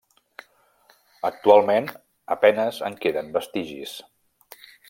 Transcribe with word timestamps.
Actualment 1.29 1.91
a 2.35 2.39
penes 2.47 2.83
en 2.91 3.01
queden 3.07 3.33
vestigis. 3.39 3.97